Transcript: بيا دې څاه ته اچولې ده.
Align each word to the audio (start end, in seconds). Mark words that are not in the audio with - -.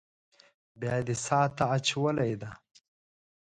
بيا 0.79 0.95
دې 1.05 1.15
څاه 1.25 1.47
ته 1.57 1.63
اچولې 1.75 2.33
ده. 2.41 2.51